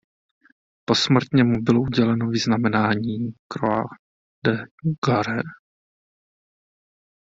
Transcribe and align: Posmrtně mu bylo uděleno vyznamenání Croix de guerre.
Posmrtně 0.85 1.43
mu 1.43 1.61
bylo 1.61 1.81
uděleno 1.81 2.27
vyznamenání 2.27 3.33
Croix 3.47 3.89
de 4.45 4.63
guerre. 5.05 5.41